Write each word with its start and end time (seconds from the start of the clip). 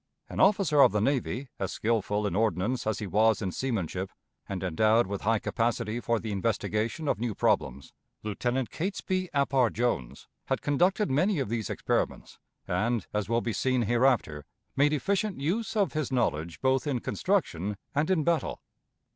An 0.29 0.39
officer 0.39 0.81
of 0.81 0.93
the 0.93 0.99
navy, 0.99 1.49
as 1.59 1.71
skillful 1.73 2.25
in 2.25 2.35
ordnance 2.35 2.87
as 2.87 2.97
he 2.97 3.05
was 3.05 3.39
in 3.39 3.51
seamanship, 3.51 4.09
and 4.49 4.63
endowed 4.63 5.05
with 5.05 5.21
high 5.21 5.37
capacity 5.37 5.99
for 5.99 6.17
the 6.19 6.31
investigation 6.31 7.07
of 7.07 7.19
new 7.19 7.35
problems 7.35 7.93
Lieutenant 8.23 8.71
Catesby 8.71 9.29
Ap 9.31 9.53
R. 9.53 9.69
Jones 9.69 10.27
had 10.47 10.63
conducted 10.63 11.11
many 11.11 11.37
of 11.37 11.49
these 11.49 11.69
experiments, 11.69 12.39
and, 12.67 13.05
as 13.13 13.29
will 13.29 13.41
be 13.41 13.53
seen 13.53 13.83
hereafter, 13.83 14.43
made 14.75 14.91
efficient 14.91 15.37
use 15.39 15.75
of 15.77 15.93
his 15.93 16.11
knowledge 16.11 16.59
both 16.61 16.87
in 16.87 16.99
construction 16.99 17.77
and 17.93 18.09
in 18.09 18.23
battle. 18.23 18.59